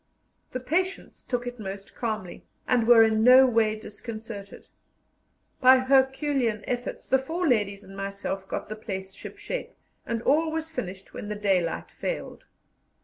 The 0.51 0.59
patients 0.59 1.23
took 1.23 1.45
it 1.45 1.59
most 1.59 1.93
calmly, 1.93 2.43
and 2.67 2.87
were 2.87 3.03
in 3.03 3.23
no 3.23 3.45
way 3.45 3.75
disconcerted. 3.75 4.67
By 5.59 5.77
Herculean 5.77 6.63
efforts 6.67 7.07
the 7.07 7.19
four 7.19 7.47
ladies 7.47 7.83
and 7.83 7.95
myself 7.95 8.47
got 8.47 8.67
the 8.67 8.75
place 8.75 9.13
shipshape, 9.13 9.75
and 10.07 10.23
all 10.23 10.51
was 10.51 10.71
finished 10.71 11.13
when 11.13 11.29
the 11.29 11.35
daylight 11.35 11.91
failed. 11.91 12.47